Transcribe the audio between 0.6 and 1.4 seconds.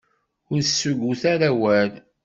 tessuggut